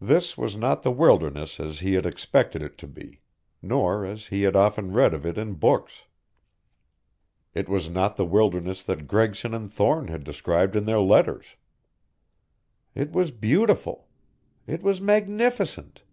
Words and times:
This 0.00 0.38
was 0.38 0.54
not 0.54 0.84
the 0.84 0.92
wilderness 0.92 1.58
as 1.58 1.80
he 1.80 1.94
had 1.94 2.06
expected 2.06 2.62
it 2.62 2.78
to 2.78 2.86
be, 2.86 3.20
nor 3.60 4.06
as 4.06 4.26
he 4.28 4.42
had 4.42 4.54
often 4.54 4.92
read 4.92 5.12
of 5.12 5.26
it 5.26 5.36
in 5.36 5.54
books. 5.54 6.04
It 7.52 7.68
was 7.68 7.90
not 7.90 8.14
the 8.14 8.24
wilderness 8.24 8.84
that 8.84 9.08
Gregson 9.08 9.52
and 9.52 9.68
Thorne 9.68 10.06
had 10.06 10.22
described 10.22 10.76
in 10.76 10.84
their 10.84 11.00
letters. 11.00 11.56
It 12.94 13.10
was 13.10 13.32
beautiful! 13.32 14.06
It 14.68 14.84
was 14.84 15.00
magnificent! 15.00 16.04